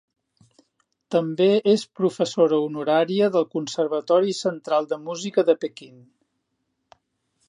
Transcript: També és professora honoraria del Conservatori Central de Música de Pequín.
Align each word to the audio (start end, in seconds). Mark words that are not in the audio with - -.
També 1.15 1.49
és 1.73 1.83
professora 1.99 2.59
honoraria 2.69 3.29
del 3.35 3.45
Conservatori 3.53 4.35
Central 4.41 4.89
de 4.95 4.99
Música 5.11 5.45
de 5.51 5.57
Pequín. 5.67 6.01